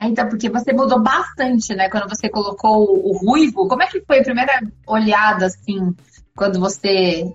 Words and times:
Então, 0.00 0.28
porque 0.28 0.48
você 0.48 0.72
mudou 0.72 1.00
bastante, 1.02 1.74
né? 1.74 1.90
Quando 1.90 2.08
você 2.08 2.28
colocou 2.28 3.06
o 3.06 3.18
ruivo. 3.18 3.68
Como 3.68 3.82
é 3.82 3.86
que 3.86 4.00
foi 4.00 4.20
a 4.20 4.24
primeira 4.24 4.60
olhada, 4.86 5.46
assim, 5.46 5.94
quando 6.34 6.58
você 6.58 7.30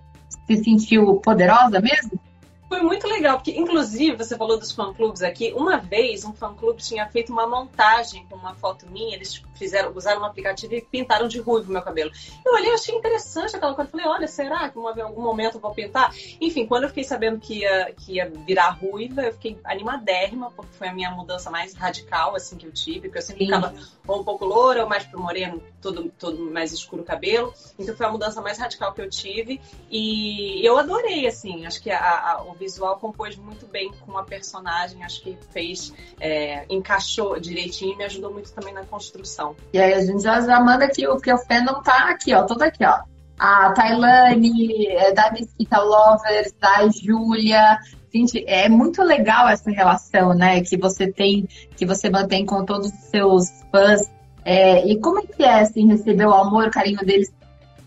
se 0.47 0.63
sentiu 0.63 1.17
poderosa 1.17 1.79
mesmo? 1.79 2.19
Foi 2.67 2.81
muito 2.81 3.07
legal, 3.07 3.37
porque 3.37 3.51
inclusive 3.51 4.17
você 4.17 4.35
falou 4.35 4.57
dos 4.59 4.71
fã-clubes 4.71 5.21
aqui. 5.21 5.53
Uma 5.55 5.77
vez 5.77 6.25
um 6.25 6.33
fã-clube 6.33 6.81
tinha 6.81 7.07
feito 7.07 7.31
uma 7.31 7.47
montagem 7.47 8.25
com 8.27 8.35
uma 8.35 8.55
foto 8.55 8.87
minha, 8.89 9.15
eles 9.15 9.37
fizeram, 9.57 9.91
usaram 9.95 10.21
um 10.21 10.25
aplicativo 10.25 10.73
e 10.73 10.81
pintaram 10.81 11.27
de 11.27 11.39
ruivo 11.39 11.69
o 11.69 11.73
meu 11.73 11.81
cabelo. 11.81 12.11
Eu 12.45 12.53
olhei, 12.53 12.73
achei 12.73 12.95
interessante 12.95 13.55
aquela 13.55 13.73
coisa. 13.73 13.89
Falei, 13.89 14.05
olha, 14.07 14.27
será 14.27 14.69
que 14.69 14.79
em 14.79 15.01
algum 15.01 15.21
momento 15.21 15.55
eu 15.55 15.61
vou 15.61 15.73
pintar? 15.73 16.13
Enfim, 16.39 16.65
quando 16.65 16.83
eu 16.83 16.89
fiquei 16.89 17.03
sabendo 17.03 17.39
que 17.39 17.59
ia, 17.59 17.93
que 17.93 18.13
ia 18.13 18.29
virar 18.29 18.69
ruiva, 18.71 19.21
eu 19.21 19.33
fiquei 19.33 19.57
animadérrima, 19.63 20.51
porque 20.51 20.73
foi 20.73 20.87
a 20.87 20.93
minha 20.93 21.11
mudança 21.11 21.49
mais 21.49 21.73
radical, 21.73 22.35
assim, 22.35 22.57
que 22.57 22.65
eu 22.65 22.71
tive, 22.71 23.01
porque 23.01 23.17
eu 23.17 23.21
sempre 23.21 23.45
Sim. 23.45 23.53
ficava 23.53 23.73
ou 24.07 24.21
um 24.21 24.23
pouco 24.23 24.45
loura, 24.45 24.83
ou 24.83 24.89
mais 24.89 25.03
pro 25.03 25.19
moreno, 25.19 25.61
todo, 25.81 26.11
todo 26.17 26.51
mais 26.51 26.71
escuro 26.71 27.01
o 27.01 27.05
cabelo. 27.05 27.53
Então 27.77 27.95
foi 27.95 28.05
a 28.05 28.11
mudança 28.11 28.41
mais 28.41 28.57
radical 28.57 28.93
que 28.93 29.01
eu 29.01 29.09
tive. 29.09 29.61
E 29.89 30.65
eu 30.65 30.77
adorei, 30.77 31.27
assim, 31.27 31.65
acho 31.65 31.81
que 31.81 31.91
a, 31.91 31.99
a, 31.99 32.43
o 32.43 32.53
visual 32.53 32.97
compôs 32.99 33.35
muito 33.35 33.65
bem 33.67 33.91
com 34.05 34.17
a 34.17 34.23
personagem, 34.23 35.03
acho 35.03 35.21
que 35.21 35.37
fez, 35.51 35.93
é, 36.19 36.65
encaixou 36.69 37.39
direitinho 37.39 37.93
e 37.93 37.97
me 37.97 38.03
ajudou 38.05 38.31
muito 38.31 38.51
também 38.51 38.73
na 38.73 38.85
construção. 38.85 39.44
E 39.73 39.79
aí 39.79 39.93
a 39.93 40.01
gente 40.01 40.23
já, 40.23 40.41
já 40.41 40.59
manda 40.59 40.85
aqui, 40.85 41.05
porque 41.05 41.31
o 41.31 41.37
fandom 41.37 41.81
tá 41.81 42.09
aqui, 42.09 42.33
ó, 42.33 42.43
todo 42.43 42.61
aqui, 42.61 42.85
ó. 42.85 42.99
A 43.37 43.71
Tailane, 43.73 44.87
é, 44.87 45.11
da 45.13 45.31
Mesquita 45.31 45.79
Lovers, 45.79 46.53
da 46.59 46.87
Júlia. 46.87 47.77
Gente, 48.13 48.43
é 48.47 48.69
muito 48.69 49.03
legal 49.03 49.49
essa 49.49 49.69
relação, 49.69 50.33
né, 50.33 50.61
que 50.61 50.77
você 50.77 51.11
tem, 51.11 51.45
que 51.75 51.85
você 51.85 52.09
mantém 52.09 52.45
com 52.45 52.63
todos 52.63 52.87
os 52.87 52.99
seus 53.09 53.49
fãs. 53.71 54.09
É, 54.45 54.87
e 54.87 54.99
como 55.01 55.19
é 55.19 55.23
que 55.23 55.43
é, 55.43 55.61
assim, 55.61 55.87
receber 55.87 56.25
o 56.25 56.33
amor, 56.33 56.67
o 56.67 56.71
carinho 56.71 56.99
deles 56.99 57.29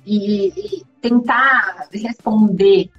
e, 0.04 0.48
e 0.48 0.84
tentar 1.00 1.88
responder 1.92 2.90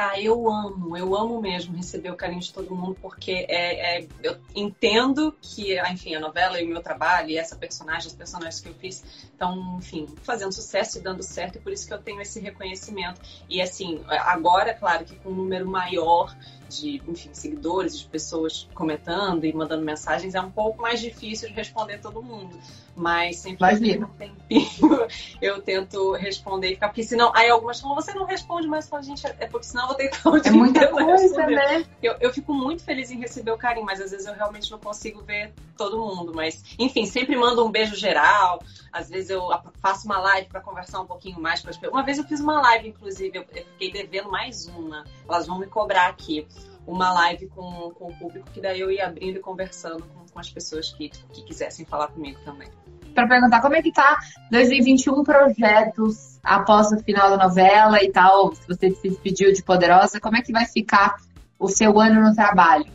ah, 0.00 0.20
eu 0.20 0.48
amo, 0.48 0.96
eu 0.96 1.14
amo 1.14 1.40
mesmo 1.42 1.76
receber 1.76 2.10
o 2.10 2.16
carinho 2.16 2.40
de 2.40 2.52
todo 2.52 2.74
mundo, 2.74 2.96
porque 3.02 3.46
é, 3.48 3.98
é, 3.98 4.06
eu 4.22 4.36
entendo 4.54 5.36
que, 5.42 5.78
enfim, 5.90 6.14
a 6.14 6.20
novela 6.20 6.58
e 6.58 6.64
o 6.64 6.68
meu 6.68 6.82
trabalho 6.82 7.28
e 7.28 7.36
essa 7.36 7.54
personagem, 7.54 8.08
os 8.08 8.14
personagens 8.14 8.60
que 8.60 8.68
eu 8.68 8.74
fiz, 8.74 9.04
estão, 9.22 9.76
enfim, 9.78 10.06
fazendo 10.22 10.52
sucesso 10.52 10.98
e 10.98 11.02
dando 11.02 11.22
certo, 11.22 11.56
e 11.56 11.60
por 11.60 11.70
isso 11.70 11.86
que 11.86 11.92
eu 11.92 11.98
tenho 11.98 12.20
esse 12.22 12.40
reconhecimento. 12.40 13.20
E 13.48 13.60
assim, 13.60 14.02
agora, 14.08 14.72
claro 14.72 15.04
que 15.04 15.16
com 15.16 15.30
um 15.30 15.34
número 15.34 15.68
maior 15.68 16.34
de, 16.70 17.02
enfim, 17.06 17.30
seguidores, 17.32 17.98
de 17.98 18.06
pessoas 18.06 18.68
comentando 18.72 19.44
e 19.44 19.52
mandando 19.52 19.84
mensagens, 19.84 20.34
é 20.34 20.40
um 20.40 20.50
pouco 20.50 20.80
mais 20.80 21.00
difícil 21.00 21.48
de 21.48 21.54
responder 21.54 21.98
todo 21.98 22.22
mundo. 22.22 22.56
Mas 22.94 23.38
sempre 23.38 23.66
Imagina. 23.66 24.06
um 24.06 24.10
tempinho 24.10 25.06
eu 25.42 25.60
tento 25.62 26.12
responder 26.12 26.70
e 26.70 26.74
ficar, 26.74 26.88
porque 26.88 27.02
senão, 27.02 27.32
aí 27.34 27.48
algumas 27.50 27.80
falam, 27.80 27.96
você 27.96 28.14
não 28.14 28.24
responde 28.24 28.68
mais, 28.68 28.88
fala, 28.88 29.02
gente, 29.02 29.26
é 29.26 29.46
porque 29.46 29.66
senão 29.66 29.88
vou 30.22 30.40
que 30.40 30.48
É 30.48 30.50
muita 30.50 30.88
coisa, 30.88 31.46
né? 31.46 31.84
Eu, 32.02 32.16
eu 32.20 32.32
fico 32.32 32.52
muito 32.52 32.82
feliz 32.82 33.10
em 33.10 33.18
receber 33.18 33.50
o 33.50 33.58
carinho, 33.58 33.86
mas 33.86 34.00
às 34.00 34.10
vezes 34.10 34.26
eu 34.26 34.34
realmente 34.34 34.70
não 34.70 34.78
consigo 34.78 35.22
ver 35.22 35.52
todo 35.76 35.98
mundo. 35.98 36.32
Mas, 36.34 36.62
enfim, 36.78 37.06
sempre 37.06 37.36
mando 37.36 37.64
um 37.64 37.70
beijo 37.70 37.96
geral. 37.96 38.62
Às 38.92 39.08
vezes 39.08 39.30
eu 39.30 39.48
faço 39.80 40.06
uma 40.06 40.18
live 40.18 40.48
para 40.48 40.60
conversar 40.60 41.00
um 41.00 41.06
pouquinho 41.06 41.40
mais 41.40 41.60
com 41.60 41.70
as 41.70 41.76
pessoas. 41.76 41.92
Uma 41.92 42.04
vez 42.04 42.18
eu 42.18 42.24
fiz 42.24 42.40
uma 42.40 42.60
live, 42.60 42.88
inclusive, 42.88 43.38
eu, 43.38 43.44
eu 43.54 43.64
fiquei 43.64 43.92
devendo 43.92 44.30
mais 44.30 44.66
uma. 44.66 45.04
Elas 45.28 45.46
vão 45.46 45.58
me 45.58 45.66
cobrar 45.66 46.08
aqui 46.08 46.46
uma 46.86 47.12
live 47.12 47.46
com, 47.48 47.92
com 47.92 48.08
o 48.08 48.18
público, 48.18 48.50
que 48.50 48.60
daí 48.60 48.80
eu 48.80 48.90
ia 48.90 49.06
abrindo 49.06 49.36
e 49.36 49.40
conversando 49.40 50.02
com, 50.02 50.26
com 50.26 50.38
as 50.38 50.50
pessoas 50.50 50.92
que, 50.92 51.08
que 51.08 51.42
quisessem 51.42 51.84
falar 51.84 52.08
comigo 52.08 52.38
também. 52.44 52.68
Para 53.14 53.28
perguntar 53.28 53.60
como 53.60 53.76
é 53.76 53.82
que 53.82 53.92
tá 53.92 54.18
2021 54.50 55.22
projetos 55.22 56.38
após 56.42 56.92
o 56.92 56.98
final 56.98 57.30
da 57.30 57.48
novela 57.48 58.02
e 58.02 58.10
tal, 58.10 58.54
se 58.54 58.66
você 58.66 58.90
se 58.90 59.08
despediu 59.08 59.52
de 59.52 59.62
Poderosa, 59.62 60.20
como 60.20 60.36
é 60.36 60.42
que 60.42 60.52
vai 60.52 60.66
ficar 60.66 61.16
o 61.58 61.68
seu 61.68 62.00
ano 62.00 62.22
no 62.22 62.34
trabalho? 62.34 62.86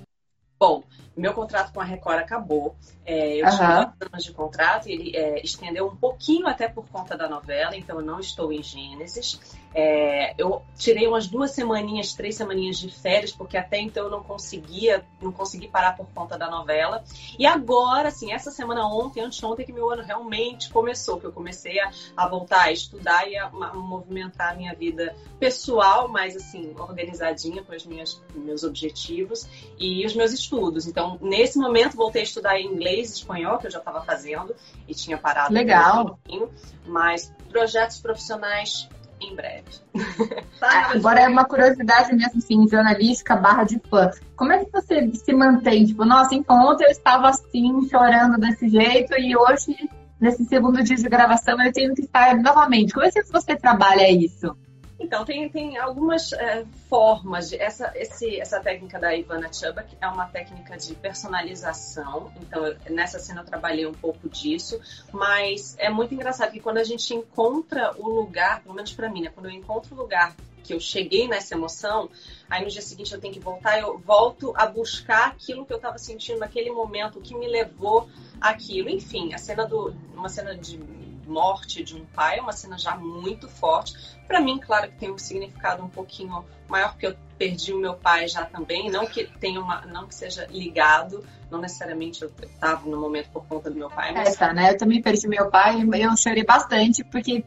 Bom, 0.59 0.83
meu 1.15 1.33
contrato 1.33 1.71
com 1.73 1.79
a 1.79 1.83
Record 1.83 2.19
acabou. 2.19 2.75
É, 3.05 3.35
eu 3.37 3.45
uhum. 3.45 3.51
tinha 3.55 3.93
anos 4.01 4.23
de 4.23 4.33
contrato 4.33 4.89
e 4.89 4.91
ele 4.91 5.15
é, 5.15 5.41
estendeu 5.41 5.87
um 5.87 5.95
pouquinho 5.95 6.47
até 6.47 6.67
por 6.67 6.87
conta 6.89 7.15
da 7.15 7.29
novela, 7.29 7.75
então 7.75 7.99
eu 7.99 8.05
não 8.05 8.19
estou 8.19 8.51
em 8.51 8.61
Gênesis. 8.61 9.39
É, 9.77 10.33
eu 10.37 10.61
tirei 10.77 11.05
umas 11.05 11.27
duas 11.27 11.51
semaninhas, 11.51 12.13
três 12.13 12.35
semaninhas 12.35 12.79
de 12.79 12.89
férias, 12.89 13.33
porque 13.33 13.57
até 13.57 13.77
então 13.77 14.05
eu 14.05 14.09
não 14.09 14.23
conseguia, 14.23 15.05
não 15.21 15.33
consegui 15.33 15.67
parar 15.67 15.97
por 15.97 16.07
conta 16.13 16.37
da 16.37 16.49
novela. 16.49 17.03
E 17.37 17.45
agora, 17.45 18.07
assim, 18.07 18.31
essa 18.31 18.51
semana 18.51 18.87
ontem, 18.87 19.21
antes 19.21 19.37
de 19.37 19.45
ontem, 19.45 19.65
que 19.65 19.73
meu 19.73 19.89
ano 19.91 20.01
realmente 20.01 20.69
começou, 20.71 21.19
que 21.19 21.25
eu 21.25 21.31
comecei 21.33 21.77
a, 21.81 21.91
a 22.15 22.27
voltar 22.27 22.63
a 22.63 22.71
estudar 22.71 23.29
e 23.29 23.35
a, 23.35 23.47
a, 23.47 23.73
movimentar 23.75 24.53
a 24.53 24.55
minha 24.55 24.73
vida 24.73 25.13
pessoal, 25.37 26.07
mas 26.07 26.37
assim, 26.37 26.73
organizadinha 26.79 27.61
com 27.61 27.75
os 27.75 27.85
meus 27.85 28.63
objetivos 28.63 29.45
e 29.77 30.05
os 30.05 30.15
meus 30.15 30.31
estudos. 30.31 30.87
Então, 30.87 31.04
nesse 31.21 31.57
momento, 31.57 31.95
voltei 31.95 32.21
a 32.21 32.25
estudar 32.25 32.59
inglês 32.59 33.09
e 33.09 33.13
espanhol, 33.13 33.57
que 33.57 33.67
eu 33.67 33.71
já 33.71 33.79
estava 33.79 34.01
fazendo 34.01 34.55
e 34.87 34.93
tinha 34.93 35.17
parado. 35.17 35.53
Legal. 35.53 36.01
Um 36.01 36.05
pouquinho, 36.07 36.49
mas 36.85 37.33
projetos 37.49 37.99
profissionais 37.99 38.89
em 39.19 39.35
breve. 39.35 39.63
tá, 40.59 40.91
Agora 40.93 41.21
é 41.21 41.27
uma 41.27 41.45
curiosidade 41.45 42.13
mesmo, 42.13 42.37
assim, 42.37 42.67
jornalística 42.67 43.35
barra 43.35 43.63
de 43.63 43.79
fã. 43.89 44.11
Como 44.35 44.51
é 44.51 44.63
que 44.63 44.71
você 44.71 45.11
se 45.13 45.33
mantém? 45.33 45.85
Tipo, 45.85 46.05
nossa, 46.05 46.35
então 46.35 46.55
ontem 46.67 46.85
eu 46.85 46.91
estava 46.91 47.29
assim, 47.29 47.87
chorando 47.89 48.37
desse 48.37 48.67
jeito, 48.67 49.13
e 49.17 49.35
hoje, 49.35 49.89
nesse 50.19 50.45
segundo 50.45 50.83
dia 50.83 50.95
de 50.95 51.09
gravação, 51.09 51.61
eu 51.61 51.71
tenho 51.71 51.95
que 51.95 52.01
estar 52.01 52.35
novamente. 52.37 52.93
Como 52.93 53.05
é 53.05 53.11
que 53.11 53.23
você 53.23 53.55
trabalha 53.55 54.09
isso? 54.11 54.55
Então, 54.99 55.25
tem, 55.25 55.49
tem 55.49 55.77
algumas 55.77 56.31
é, 56.33 56.65
formas. 56.89 57.49
De, 57.49 57.57
essa, 57.57 57.91
esse, 57.95 58.39
essa 58.39 58.59
técnica 58.59 58.97
da 58.97 59.15
Ivana 59.15 59.51
Chubak 59.51 59.95
é 59.99 60.07
uma 60.07 60.25
técnica 60.27 60.77
de 60.77 60.95
personalização. 60.95 62.31
Então, 62.41 62.65
eu, 62.65 62.77
nessa 62.89 63.19
cena 63.19 63.41
eu 63.41 63.45
trabalhei 63.45 63.85
um 63.85 63.93
pouco 63.93 64.29
disso. 64.29 64.79
Mas 65.11 65.75
é 65.77 65.89
muito 65.89 66.13
engraçado 66.13 66.51
que 66.51 66.59
quando 66.59 66.77
a 66.77 66.83
gente 66.83 67.13
encontra 67.13 67.93
o 67.97 68.09
lugar, 68.09 68.61
pelo 68.61 68.73
menos 68.73 68.93
para 68.93 69.09
mim, 69.09 69.21
né? 69.21 69.31
Quando 69.33 69.47
eu 69.47 69.51
encontro 69.51 69.93
o 69.93 69.97
lugar 69.97 70.35
que 70.63 70.73
eu 70.73 70.79
cheguei 70.79 71.27
nessa 71.27 71.53
emoção, 71.53 72.09
aí 72.49 72.63
no 72.63 72.71
dia 72.71 72.81
seguinte 72.81 73.13
eu 73.13 73.21
tenho 73.21 73.33
que 73.33 73.39
voltar, 73.39 73.79
eu 73.79 73.99
volto 73.99 74.51
a 74.55 74.65
buscar 74.65 75.27
aquilo 75.27 75.63
que 75.63 75.71
eu 75.71 75.77
estava 75.77 75.99
sentindo 75.99 76.39
naquele 76.39 76.71
momento, 76.71 77.19
o 77.19 77.21
que 77.21 77.35
me 77.35 77.47
levou 77.47 78.09
aquilo. 78.41 78.89
Enfim, 78.89 79.33
a 79.33 79.37
cena 79.37 79.65
do. 79.67 79.93
Uma 80.15 80.29
cena 80.29 80.55
de 80.55 80.79
morte 81.27 81.83
de 81.83 81.95
um 81.95 82.05
pai 82.05 82.39
é 82.39 82.41
uma 82.41 82.51
cena 82.51 82.77
já 82.77 82.95
muito 82.95 83.47
forte. 83.47 83.93
Para 84.27 84.39
mim, 84.39 84.59
claro 84.59 84.89
que 84.89 84.97
tem 84.97 85.11
um 85.11 85.17
significado 85.17 85.83
um 85.83 85.89
pouquinho 85.89 86.45
maior, 86.67 86.91
porque 86.91 87.07
eu 87.07 87.15
perdi 87.37 87.73
o 87.73 87.79
meu 87.79 87.93
pai 87.93 88.27
já 88.27 88.45
também, 88.45 88.89
não 88.89 89.05
que 89.05 89.25
tenha 89.39 89.59
uma, 89.59 89.81
não 89.85 90.07
que 90.07 90.15
seja 90.15 90.47
ligado, 90.49 91.23
não 91.51 91.59
necessariamente 91.59 92.23
eu 92.23 92.31
estava 92.41 92.87
no 92.89 92.99
momento 92.99 93.29
por 93.29 93.45
conta 93.45 93.69
do 93.69 93.75
meu 93.75 93.89
pai. 93.89 94.13
Mas... 94.13 94.37
Né? 94.39 94.71
Eu 94.71 94.77
também 94.77 95.01
perdi 95.01 95.27
meu 95.27 95.49
pai 95.49 95.81
e 95.81 96.01
eu 96.01 96.17
chorei 96.17 96.43
bastante, 96.43 97.03
porque 97.03 97.43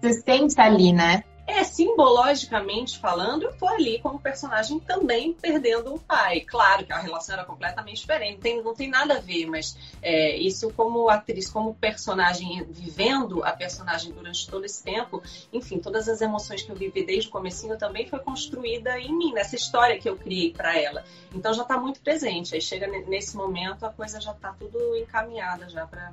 você 0.00 0.12
sente 0.20 0.60
ali, 0.60 0.92
né? 0.92 1.22
É, 1.46 1.62
simbologicamente 1.62 2.98
falando, 2.98 3.44
eu 3.44 3.56
tô 3.56 3.68
ali 3.68 4.00
como 4.00 4.18
personagem 4.18 4.80
também 4.80 5.32
perdendo 5.32 5.94
o 5.94 5.98
pai. 5.98 6.40
Claro 6.40 6.84
que 6.84 6.92
a 6.92 6.98
relação 6.98 7.34
era 7.36 7.44
completamente 7.44 8.00
diferente, 8.00 8.40
tem, 8.40 8.60
não 8.62 8.74
tem 8.74 8.90
nada 8.90 9.16
a 9.16 9.20
ver, 9.20 9.46
mas 9.46 9.78
é, 10.02 10.36
isso 10.36 10.72
como 10.72 11.08
atriz, 11.08 11.48
como 11.48 11.72
personagem, 11.74 12.64
vivendo 12.68 13.44
a 13.44 13.52
personagem 13.52 14.12
durante 14.12 14.48
todo 14.48 14.64
esse 14.64 14.82
tempo, 14.82 15.22
enfim, 15.52 15.78
todas 15.78 16.08
as 16.08 16.20
emoções 16.20 16.62
que 16.62 16.70
eu 16.70 16.76
vivi 16.76 17.06
desde 17.06 17.28
o 17.28 17.32
comecinho 17.32 17.78
também 17.78 18.08
foi 18.08 18.18
construída 18.18 18.98
em 18.98 19.16
mim, 19.16 19.32
nessa 19.32 19.54
história 19.54 20.00
que 20.00 20.08
eu 20.08 20.16
criei 20.16 20.52
para 20.52 20.76
ela. 20.76 21.04
Então 21.32 21.54
já 21.54 21.64
tá 21.64 21.78
muito 21.78 22.00
presente. 22.00 22.54
Aí 22.54 22.60
chega 22.60 22.86
nesse 22.86 23.36
momento, 23.36 23.86
a 23.86 23.92
coisa 23.92 24.20
já 24.20 24.34
tá 24.34 24.52
tudo 24.58 24.96
encaminhada 24.96 25.68
já 25.68 25.86
para 25.86 26.12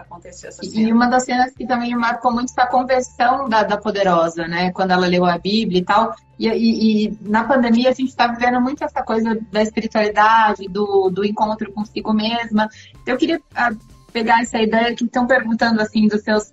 acontecer 0.00 0.48
essa 0.48 0.62
cena. 0.62 0.88
E 0.88 0.92
uma 0.92 1.06
das 1.06 1.24
cenas 1.24 1.52
que 1.54 1.66
também 1.66 1.94
marcou 1.94 2.32
muito 2.32 2.52
foi 2.54 2.64
a 2.64 2.66
conversão 2.66 3.48
da, 3.48 3.62
da 3.62 3.76
Poderosa, 3.76 4.48
né? 4.48 4.72
Quando 4.72 4.92
ela 4.92 5.06
leu 5.06 5.24
a 5.24 5.38
Bíblia 5.38 5.80
e 5.80 5.84
tal. 5.84 6.14
E, 6.38 6.48
e, 6.48 7.06
e 7.06 7.18
na 7.20 7.44
pandemia 7.44 7.90
a 7.90 7.94
gente 7.94 8.08
está 8.08 8.26
vivendo 8.26 8.60
muito 8.60 8.82
essa 8.82 9.02
coisa 9.02 9.38
da 9.52 9.62
espiritualidade, 9.62 10.66
do, 10.68 11.10
do 11.10 11.24
encontro 11.24 11.70
consigo 11.72 12.12
mesma. 12.12 12.68
Eu 13.06 13.16
queria 13.16 13.40
ah, 13.54 13.70
pegar 14.12 14.40
essa 14.40 14.58
ideia 14.58 14.94
que 14.94 15.04
estão 15.04 15.26
perguntando 15.26 15.80
assim 15.80 16.08
dos 16.08 16.22
seus 16.22 16.52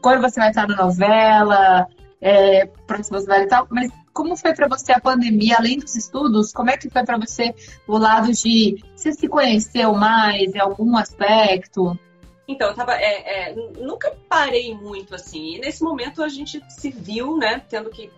quando 0.00 0.22
você 0.22 0.40
vai 0.40 0.48
estar 0.48 0.66
na 0.66 0.76
novela, 0.76 1.86
é, 2.20 2.66
próximos 2.86 3.24
e 3.26 3.46
tal, 3.46 3.66
mas 3.70 3.90
como 4.12 4.36
foi 4.36 4.54
para 4.54 4.68
você 4.68 4.92
a 4.92 5.00
pandemia, 5.00 5.56
além 5.58 5.78
dos 5.78 5.94
estudos? 5.94 6.52
Como 6.52 6.70
é 6.70 6.76
que 6.76 6.90
foi 6.90 7.04
para 7.04 7.16
você 7.16 7.54
o 7.86 7.96
lado 7.96 8.32
de 8.32 8.82
você 8.94 9.12
se 9.12 9.28
conheceu 9.28 9.94
mais 9.94 10.54
em 10.54 10.58
algum 10.58 10.96
aspecto? 10.96 11.98
Então, 12.50 12.68
eu 12.68 12.74
tava. 12.74 12.94
É, 12.94 13.50
é, 13.50 13.54
nunca 13.54 14.16
parei 14.28 14.74
muito 14.74 15.14
assim. 15.14 15.56
E 15.56 15.58
nesse 15.60 15.82
momento 15.82 16.22
a 16.22 16.28
gente 16.28 16.60
se 16.68 16.90
viu, 16.90 17.36
né? 17.36 17.62
Tendo 17.68 17.90
que, 17.90 18.10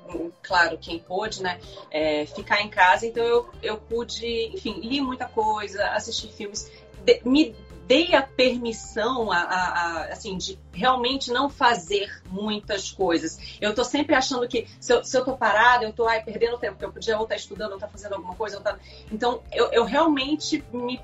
claro, 0.43 0.79
quem 0.79 0.99
pôde, 0.99 1.43
né? 1.43 1.61
É, 1.91 2.27
ficar 2.27 2.63
em 2.63 2.69
casa. 2.69 3.07
Então 3.07 3.23
eu, 3.23 3.49
eu 3.63 3.77
pude, 3.77 4.27
enfim, 4.55 4.81
li 4.81 5.01
muita 5.01 5.27
coisa, 5.27 5.85
assistir 5.91 6.29
filmes, 6.29 6.71
de, 7.05 7.21
me 7.25 7.55
dei 7.87 8.15
a 8.15 8.23
permissão 8.23 9.31
a, 9.31 9.39
a, 9.39 9.69
a, 9.69 10.05
assim, 10.05 10.39
de 10.39 10.59
realmente 10.73 11.31
não 11.31 11.51
fazer 11.51 12.23
muitas 12.31 12.91
coisas. 12.91 13.39
Eu 13.61 13.71
estou 13.71 13.85
sempre 13.85 14.15
achando 14.15 14.49
que 14.49 14.67
se 14.81 14.93
eu, 14.93 15.05
se 15.05 15.17
eu 15.17 15.25
tô 15.25 15.37
parada, 15.37 15.85
eu 15.85 15.91
estou 15.91 16.07
perdendo 16.25 16.59
tempo, 16.59 16.73
porque 16.73 16.85
eu 16.87 16.93
podia 16.93 17.17
ou 17.17 17.25
estar 17.25 17.35
tá 17.35 17.41
estudando, 17.41 17.73
ou 17.73 17.77
estar 17.77 17.89
tá 17.89 17.93
fazendo 17.93 18.15
alguma 18.15 18.35
coisa. 18.35 18.61
Tá... 18.61 18.79
Então, 19.11 19.43
eu, 19.53 19.71
eu 19.73 19.85
realmente 19.85 20.65
me 20.73 21.01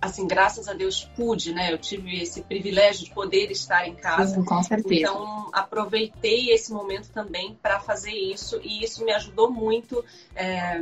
assim, 0.00 0.26
graças 0.26 0.68
a 0.68 0.74
Deus 0.74 1.04
pude, 1.16 1.52
né? 1.52 1.72
Eu 1.72 1.78
tive 1.78 2.20
esse 2.20 2.42
privilégio 2.42 3.04
de 3.04 3.10
poder 3.12 3.50
estar 3.50 3.86
em 3.86 3.94
casa. 3.94 4.34
Sim, 4.34 4.44
com 4.44 4.62
certeza. 4.62 4.94
Então, 4.94 5.50
aproveitei 5.52 6.50
esse 6.50 6.72
momento 6.72 7.10
também 7.10 7.58
para 7.62 7.80
fazer 7.80 8.12
isso 8.12 8.60
e 8.62 8.84
isso 8.84 9.04
me 9.04 9.12
ajudou 9.12 9.50
muito. 9.50 10.04
É, 10.34 10.80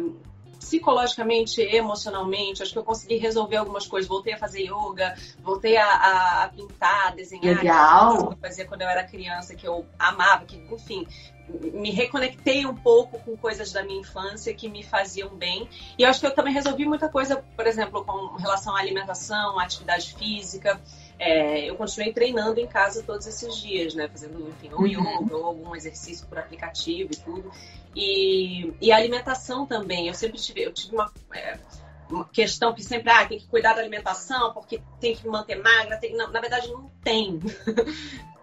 psicologicamente, 0.64 1.60
emocionalmente, 1.60 2.62
acho 2.62 2.72
que 2.72 2.78
eu 2.78 2.84
consegui 2.84 3.16
resolver 3.16 3.56
algumas 3.56 3.86
coisas. 3.86 4.08
Voltei 4.08 4.32
a 4.32 4.38
fazer 4.38 4.62
yoga, 4.62 5.14
voltei 5.42 5.76
a, 5.76 6.44
a 6.44 6.48
pintar, 6.48 7.08
a 7.08 7.10
desenhar. 7.10 7.58
Legal. 7.58 8.28
Que 8.28 8.34
eu 8.34 8.38
fazia 8.38 8.64
quando 8.64 8.80
eu 8.80 8.88
era 8.88 9.04
criança, 9.04 9.54
que 9.54 9.68
eu 9.68 9.84
amava, 9.98 10.46
que, 10.46 10.56
enfim, 10.56 11.06
me 11.48 11.90
reconectei 11.90 12.64
um 12.64 12.74
pouco 12.74 13.18
com 13.20 13.36
coisas 13.36 13.70
da 13.72 13.82
minha 13.82 14.00
infância 14.00 14.54
que 14.54 14.68
me 14.68 14.82
faziam 14.82 15.28
bem. 15.36 15.68
E 15.98 16.02
eu 16.02 16.08
acho 16.08 16.20
que 16.20 16.26
eu 16.26 16.34
também 16.34 16.54
resolvi 16.54 16.86
muita 16.86 17.08
coisa, 17.08 17.44
por 17.54 17.66
exemplo, 17.66 18.02
com 18.02 18.36
relação 18.36 18.74
à 18.74 18.80
alimentação, 18.80 19.58
à 19.58 19.64
atividade 19.64 20.14
física. 20.14 20.80
É, 21.18 21.68
eu 21.68 21.76
continuei 21.76 22.12
treinando 22.12 22.58
em 22.58 22.66
casa 22.66 23.02
todos 23.02 23.26
esses 23.26 23.56
dias, 23.56 23.94
né? 23.94 24.08
Fazendo, 24.08 24.48
enfim, 24.48 24.72
ou 24.72 24.80
uhum. 24.80 24.86
yoga 24.86 25.36
ou 25.36 25.44
algum 25.44 25.76
exercício 25.76 26.26
por 26.26 26.38
aplicativo 26.38 27.10
e 27.12 27.16
tudo. 27.16 27.52
E, 27.94 28.74
e 28.80 28.92
a 28.92 28.96
alimentação 28.96 29.64
também. 29.66 30.08
Eu 30.08 30.14
sempre 30.14 30.38
tive, 30.40 30.62
eu 30.62 30.72
tive 30.72 30.94
uma, 30.94 31.12
é, 31.32 31.58
uma 32.10 32.24
questão 32.24 32.74
que 32.74 32.82
sempre, 32.82 33.10
ah, 33.10 33.26
tem 33.26 33.38
que 33.38 33.46
cuidar 33.46 33.74
da 33.74 33.80
alimentação 33.80 34.52
porque 34.52 34.80
tem 35.00 35.14
que 35.14 35.26
manter 35.28 35.56
magra. 35.56 35.96
Tem, 35.96 36.16
não, 36.16 36.30
na 36.30 36.40
verdade, 36.40 36.68
não 36.68 36.90
tem. 37.02 37.38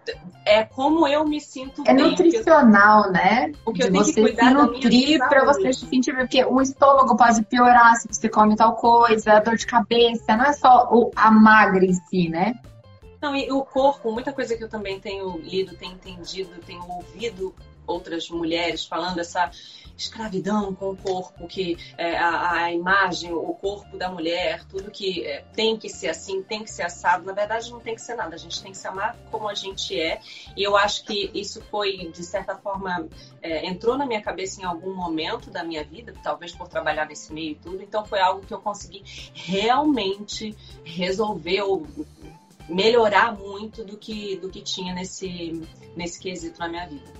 é 0.44 0.64
como 0.64 1.06
eu 1.06 1.24
me 1.24 1.40
sinto 1.40 1.82
é 1.86 1.94
bem. 1.94 2.04
É 2.04 2.08
nutricional, 2.08 3.06
eu, 3.06 3.12
né? 3.12 3.52
O 3.64 3.72
que 3.72 3.82
eu 3.82 3.92
tenho 3.92 4.04
que 4.04 4.14
cuidar 4.14 4.48
se 4.48 4.54
nutrir 4.54 5.18
para 5.28 5.44
você 5.44 5.72
se 5.72 5.86
sentir 5.86 6.12
bem. 6.12 6.26
Porque 6.26 6.44
o 6.44 6.60
estômago 6.60 7.16
pode 7.16 7.42
piorar 7.42 7.96
se 7.96 8.08
você 8.08 8.28
come 8.28 8.56
tal 8.56 8.74
coisa, 8.74 9.40
dor 9.40 9.56
de 9.56 9.66
cabeça, 9.66 10.36
não 10.36 10.44
é 10.44 10.52
só 10.52 10.88
o, 10.90 11.10
a 11.14 11.30
magra 11.30 11.84
em 11.84 11.92
si, 11.92 12.28
né? 12.28 12.54
Não, 13.22 13.36
e 13.36 13.52
o 13.52 13.64
corpo, 13.64 14.10
muita 14.10 14.32
coisa 14.32 14.56
que 14.56 14.64
eu 14.64 14.68
também 14.68 14.98
tenho 14.98 15.38
lido, 15.38 15.76
tenho 15.76 15.92
entendido, 15.92 16.60
tenho 16.66 16.84
ouvido 16.90 17.54
outras 17.86 18.28
mulheres 18.28 18.84
falando 18.84 19.20
essa 19.20 19.48
escravidão 19.96 20.74
com 20.74 20.90
o 20.90 20.96
corpo, 20.96 21.46
que 21.46 21.76
é, 21.96 22.16
a, 22.16 22.52
a, 22.52 22.72
imagem, 22.72 23.32
o 23.32 23.54
corpo 23.54 23.96
da 23.96 24.10
mulher, 24.10 24.64
tudo 24.64 24.90
que 24.90 25.24
é, 25.24 25.42
tem 25.54 25.76
que 25.76 25.88
ser 25.88 26.08
assim, 26.08 26.42
tem 26.42 26.64
que 26.64 26.70
ser 26.70 26.82
assado. 26.82 27.24
Na 27.24 27.32
verdade, 27.32 27.70
não 27.70 27.78
tem 27.78 27.94
que 27.94 28.00
ser 28.00 28.14
nada. 28.14 28.34
A 28.34 28.38
gente 28.38 28.60
tem 28.60 28.72
que 28.72 28.78
se 28.78 28.88
amar 28.88 29.16
como 29.30 29.48
a 29.48 29.54
gente 29.54 29.98
é. 29.98 30.20
E 30.56 30.62
eu 30.62 30.76
acho 30.76 31.04
que 31.04 31.30
isso 31.34 31.62
foi, 31.70 32.10
de 32.10 32.24
certa 32.24 32.56
forma, 32.56 33.08
é, 33.40 33.66
entrou 33.66 33.96
na 33.96 34.06
minha 34.06 34.22
cabeça 34.22 34.60
em 34.60 34.64
algum 34.64 34.94
momento 34.94 35.50
da 35.50 35.62
minha 35.62 35.84
vida, 35.84 36.12
talvez 36.22 36.52
por 36.52 36.66
trabalhar 36.68 37.06
nesse 37.06 37.32
meio 37.32 37.52
e 37.52 37.56
tudo. 37.56 37.82
Então, 37.82 38.04
foi 38.04 38.20
algo 38.20 38.44
que 38.44 38.52
eu 38.52 38.60
consegui 38.60 39.04
realmente 39.34 40.56
resolver 40.84 41.62
ou 41.62 41.86
melhorar 42.72 43.36
muito 43.36 43.84
do 43.84 43.96
que, 43.96 44.36
do 44.36 44.48
que 44.48 44.62
tinha 44.62 44.94
nesse, 44.94 45.62
nesse 45.96 46.18
quesito 46.18 46.58
na 46.58 46.68
minha 46.68 46.86
vida. 46.86 47.12